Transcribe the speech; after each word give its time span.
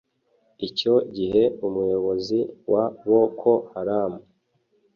Icyo 0.67 0.93
gihe 1.15 1.43
umuyobozi 1.67 2.39
wa 2.71 2.83
Boko 3.09 3.51
Haram 3.73 4.13